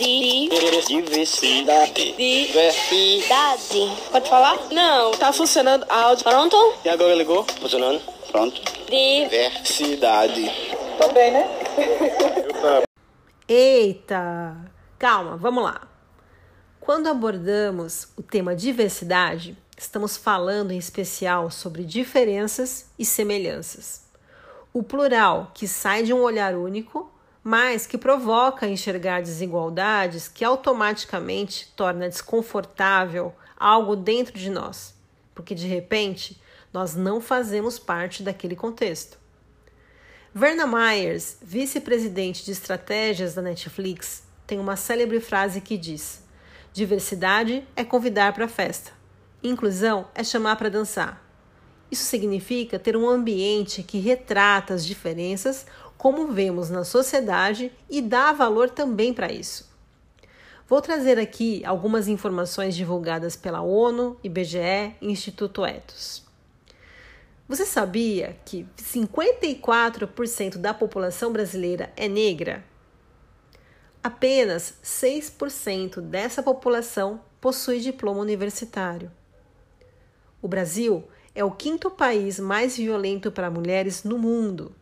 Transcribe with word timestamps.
Di. 0.00 0.48
Diversidade. 0.88 2.14
Diversidade. 2.16 3.96
Pode 4.10 4.30
falar? 4.30 4.58
Não, 4.72 5.10
tá 5.10 5.30
funcionando 5.30 5.84
áudio. 5.90 6.24
Pronto? 6.24 6.56
E 6.82 6.88
agora 6.88 7.14
ligou? 7.14 7.44
Funcionando? 7.60 8.00
Pronto. 8.32 8.58
Diversidade. 8.88 10.50
Tô 10.96 11.12
bem, 11.12 11.32
né? 11.32 11.46
Eita! 13.46 14.56
Calma, 14.98 15.36
vamos 15.36 15.64
lá. 15.64 15.82
Quando 16.80 17.08
abordamos 17.08 18.08
o 18.16 18.22
tema 18.22 18.56
diversidade, 18.56 19.54
estamos 19.76 20.16
falando 20.16 20.70
em 20.70 20.78
especial 20.78 21.50
sobre 21.50 21.84
diferenças 21.84 22.86
e 22.98 23.04
semelhanças. 23.04 24.06
O 24.72 24.82
plural 24.82 25.50
que 25.52 25.68
sai 25.68 26.04
de 26.04 26.14
um 26.14 26.22
olhar 26.22 26.54
único, 26.54 27.12
mas 27.42 27.86
que 27.86 27.96
provoca 27.96 28.68
enxergar 28.68 29.22
desigualdades 29.22 30.28
que 30.28 30.44
automaticamente 30.44 31.72
torna 31.74 32.08
desconfortável 32.08 33.34
algo 33.56 33.96
dentro 33.96 34.38
de 34.38 34.50
nós, 34.50 34.94
porque 35.34 35.54
de 35.54 35.66
repente 35.66 36.40
nós 36.72 36.94
não 36.94 37.20
fazemos 37.20 37.78
parte 37.78 38.22
daquele 38.22 38.54
contexto. 38.54 39.18
Verna 40.32 40.66
Myers, 40.66 41.38
vice-presidente 41.42 42.44
de 42.44 42.52
estratégias 42.52 43.34
da 43.34 43.42
Netflix, 43.42 44.22
tem 44.46 44.60
uma 44.60 44.76
célebre 44.76 45.18
frase 45.20 45.60
que 45.60 45.76
diz: 45.76 46.22
Diversidade 46.72 47.66
é 47.74 47.82
convidar 47.82 48.32
para 48.32 48.44
a 48.44 48.48
festa. 48.48 48.92
Inclusão 49.42 50.06
é 50.14 50.22
chamar 50.22 50.56
para 50.56 50.68
dançar. 50.68 51.26
Isso 51.90 52.04
significa 52.04 52.78
ter 52.78 52.96
um 52.96 53.08
ambiente 53.08 53.82
que 53.82 53.98
retrata 53.98 54.74
as 54.74 54.86
diferenças 54.86 55.66
como 56.00 56.28
vemos 56.28 56.70
na 56.70 56.82
sociedade 56.82 57.70
e 57.90 58.00
dá 58.00 58.32
valor 58.32 58.70
também 58.70 59.12
para 59.12 59.30
isso. 59.30 59.70
Vou 60.66 60.80
trazer 60.80 61.18
aqui 61.18 61.62
algumas 61.62 62.08
informações 62.08 62.74
divulgadas 62.74 63.36
pela 63.36 63.60
ONU, 63.60 64.18
IBGE 64.24 64.96
e 64.98 65.12
Instituto 65.12 65.62
Etos. 65.62 66.24
Você 67.46 67.66
sabia 67.66 68.34
que 68.46 68.66
54% 68.78 70.56
da 70.56 70.72
população 70.72 71.30
brasileira 71.34 71.92
é 71.94 72.08
negra? 72.08 72.64
Apenas 74.02 74.78
6% 74.82 76.00
dessa 76.00 76.42
população 76.42 77.20
possui 77.42 77.78
diploma 77.78 78.20
universitário. 78.20 79.12
O 80.40 80.48
Brasil 80.48 81.04
é 81.34 81.44
o 81.44 81.50
quinto 81.50 81.90
país 81.90 82.40
mais 82.40 82.74
violento 82.74 83.30
para 83.30 83.50
mulheres 83.50 84.02
no 84.02 84.16
mundo. 84.16 84.74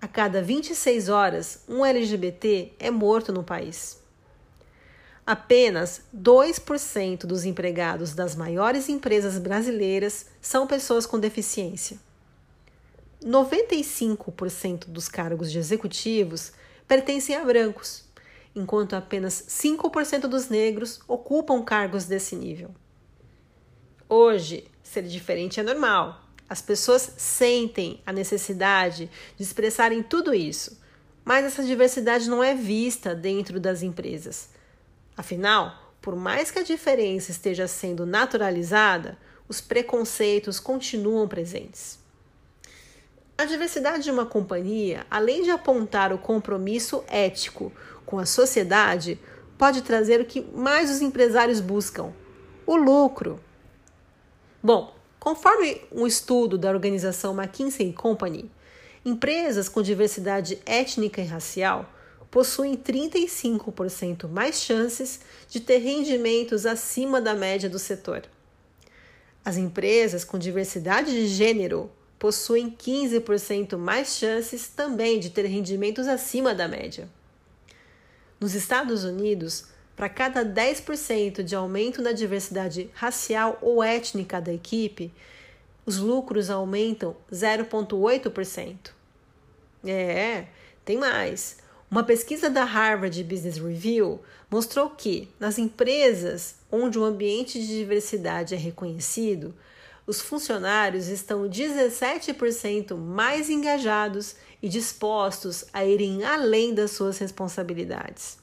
A 0.00 0.08
cada 0.08 0.40
26 0.40 1.10
horas, 1.10 1.62
um 1.68 1.84
LGBT 1.84 2.72
é 2.78 2.90
morto 2.90 3.32
no 3.32 3.44
país. 3.44 4.00
Apenas 5.26 6.02
2% 6.16 7.26
dos 7.26 7.44
empregados 7.44 8.14
das 8.14 8.34
maiores 8.34 8.88
empresas 8.88 9.38
brasileiras 9.38 10.26
são 10.40 10.66
pessoas 10.66 11.04
com 11.04 11.18
deficiência. 11.18 11.98
95% 13.22 14.86
dos 14.86 15.06
cargos 15.06 15.52
de 15.52 15.58
executivos 15.58 16.52
pertencem 16.88 17.36
a 17.36 17.44
brancos, 17.44 18.04
enquanto 18.56 18.96
apenas 18.96 19.34
5% 19.48 20.22
dos 20.22 20.48
negros 20.48 21.00
ocupam 21.06 21.62
cargos 21.62 22.06
desse 22.06 22.34
nível. 22.34 22.74
Hoje, 24.08 24.64
ser 24.82 25.02
diferente 25.02 25.60
é 25.60 25.62
normal. 25.62 26.24
As 26.50 26.60
pessoas 26.60 27.12
sentem 27.16 28.02
a 28.04 28.12
necessidade 28.12 29.08
de 29.36 29.42
expressarem 29.44 30.02
tudo 30.02 30.34
isso, 30.34 30.76
mas 31.24 31.44
essa 31.44 31.62
diversidade 31.62 32.28
não 32.28 32.42
é 32.42 32.56
vista 32.56 33.14
dentro 33.14 33.60
das 33.60 33.84
empresas. 33.84 34.48
Afinal, 35.16 35.94
por 36.02 36.16
mais 36.16 36.50
que 36.50 36.58
a 36.58 36.64
diferença 36.64 37.30
esteja 37.30 37.68
sendo 37.68 38.04
naturalizada, 38.04 39.16
os 39.48 39.60
preconceitos 39.60 40.58
continuam 40.58 41.28
presentes. 41.28 42.00
A 43.38 43.44
diversidade 43.44 44.02
de 44.02 44.10
uma 44.10 44.26
companhia, 44.26 45.06
além 45.08 45.44
de 45.44 45.50
apontar 45.50 46.12
o 46.12 46.18
compromisso 46.18 47.04
ético 47.06 47.72
com 48.04 48.18
a 48.18 48.26
sociedade, 48.26 49.20
pode 49.56 49.82
trazer 49.82 50.20
o 50.20 50.24
que 50.24 50.40
mais 50.40 50.90
os 50.90 51.00
empresários 51.00 51.60
buscam: 51.60 52.12
o 52.66 52.74
lucro. 52.74 53.38
Bom, 54.60 54.98
conforme 55.20 55.82
um 55.92 56.06
estudo 56.06 56.56
da 56.56 56.70
organização 56.70 57.38
McKinsey 57.38 57.92
Company, 57.92 58.50
empresas 59.04 59.68
com 59.68 59.82
diversidade 59.82 60.58
étnica 60.64 61.20
e 61.20 61.26
racial 61.26 61.88
possuem 62.30 62.76
35% 62.76 64.28
mais 64.28 64.62
chances 64.62 65.20
de 65.48 65.60
ter 65.60 65.78
rendimentos 65.78 66.64
acima 66.64 67.20
da 67.20 67.34
média 67.34 67.68
do 67.68 67.78
setor. 67.78 68.22
As 69.44 69.56
empresas 69.56 70.24
com 70.24 70.38
diversidade 70.38 71.12
de 71.12 71.26
gênero 71.26 71.90
possuem 72.18 72.70
15% 72.70 73.76
mais 73.76 74.14
chances 74.16 74.68
também 74.68 75.18
de 75.18 75.30
ter 75.30 75.46
rendimentos 75.46 76.06
acima 76.06 76.54
da 76.54 76.68
média. 76.68 77.08
Nos 78.38 78.54
Estados 78.54 79.04
Unidos, 79.04 79.66
para 80.00 80.08
cada 80.08 80.42
10% 80.42 81.42
de 81.42 81.54
aumento 81.54 82.00
na 82.00 82.12
diversidade 82.12 82.88
racial 82.94 83.58
ou 83.60 83.84
étnica 83.84 84.40
da 84.40 84.50
equipe, 84.50 85.12
os 85.84 85.98
lucros 85.98 86.48
aumentam 86.48 87.14
0,8%. 87.30 88.92
É, 89.84 90.46
tem 90.86 90.96
mais. 90.96 91.58
Uma 91.90 92.02
pesquisa 92.02 92.48
da 92.48 92.64
Harvard 92.64 93.22
Business 93.24 93.58
Review 93.58 94.22
mostrou 94.50 94.88
que, 94.88 95.28
nas 95.38 95.58
empresas 95.58 96.54
onde 96.72 96.98
o 96.98 97.04
ambiente 97.04 97.60
de 97.60 97.66
diversidade 97.66 98.54
é 98.54 98.58
reconhecido, 98.58 99.54
os 100.06 100.22
funcionários 100.22 101.08
estão 101.08 101.46
17% 101.46 102.96
mais 102.96 103.50
engajados 103.50 104.34
e 104.62 104.68
dispostos 104.70 105.66
a 105.74 105.84
irem 105.84 106.24
além 106.24 106.72
das 106.72 106.92
suas 106.92 107.18
responsabilidades. 107.18 108.40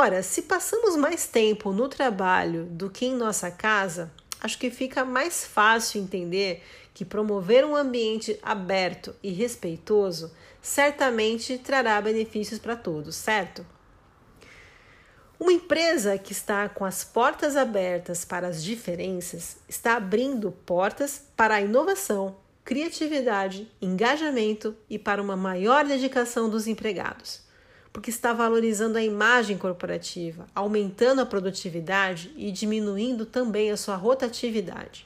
Ora, 0.00 0.22
se 0.22 0.42
passamos 0.42 0.94
mais 0.94 1.26
tempo 1.26 1.72
no 1.72 1.88
trabalho 1.88 2.66
do 2.66 2.88
que 2.88 3.04
em 3.04 3.16
nossa 3.16 3.50
casa, 3.50 4.12
acho 4.40 4.56
que 4.56 4.70
fica 4.70 5.04
mais 5.04 5.44
fácil 5.44 6.00
entender 6.00 6.62
que 6.94 7.04
promover 7.04 7.64
um 7.64 7.74
ambiente 7.74 8.38
aberto 8.40 9.12
e 9.20 9.32
respeitoso 9.32 10.32
certamente 10.62 11.58
trará 11.58 12.00
benefícios 12.00 12.60
para 12.60 12.76
todos, 12.76 13.16
certo? 13.16 13.66
Uma 15.36 15.52
empresa 15.52 16.16
que 16.16 16.30
está 16.30 16.68
com 16.68 16.84
as 16.84 17.02
portas 17.02 17.56
abertas 17.56 18.24
para 18.24 18.46
as 18.46 18.62
diferenças 18.62 19.56
está 19.68 19.96
abrindo 19.96 20.52
portas 20.64 21.24
para 21.36 21.56
a 21.56 21.60
inovação, 21.60 22.36
criatividade, 22.64 23.68
engajamento 23.82 24.76
e 24.88 24.96
para 24.96 25.20
uma 25.20 25.36
maior 25.36 25.84
dedicação 25.84 26.48
dos 26.48 26.68
empregados, 26.68 27.47
porque 27.98 28.10
está 28.10 28.32
valorizando 28.32 28.96
a 28.96 29.02
imagem 29.02 29.58
corporativa, 29.58 30.46
aumentando 30.54 31.20
a 31.20 31.26
produtividade 31.26 32.32
e 32.36 32.52
diminuindo 32.52 33.26
também 33.26 33.72
a 33.72 33.76
sua 33.76 33.96
rotatividade. 33.96 35.04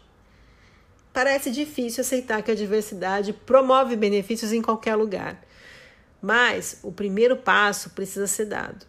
Parece 1.10 1.50
difícil 1.50 2.02
aceitar 2.02 2.42
que 2.42 2.50
a 2.50 2.54
diversidade 2.54 3.32
promove 3.32 3.96
benefícios 3.96 4.52
em 4.52 4.60
qualquer 4.60 4.94
lugar, 4.94 5.42
mas 6.20 6.80
o 6.82 6.92
primeiro 6.92 7.34
passo 7.34 7.88
precisa 7.88 8.26
ser 8.26 8.44
dado. 8.44 8.84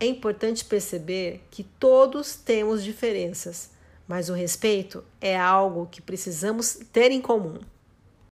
É 0.00 0.06
importante 0.06 0.64
perceber 0.64 1.46
que 1.48 1.62
todos 1.62 2.34
temos 2.34 2.82
diferenças, 2.82 3.70
mas 4.08 4.28
o 4.28 4.34
respeito 4.34 5.04
é 5.20 5.38
algo 5.38 5.86
que 5.86 6.02
precisamos 6.02 6.80
ter 6.92 7.12
em 7.12 7.20
comum. 7.20 7.60